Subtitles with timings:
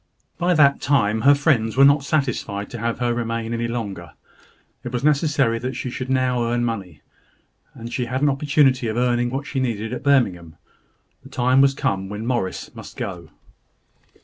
[0.39, 4.13] By that time her friends were not satisfied to have her remain any longer.
[4.83, 7.03] It was necessary that she should earn money;
[7.75, 10.55] and she had an opportunity now of earning what she needed at Birmingham.
[11.21, 13.29] The time was come when Morris must go.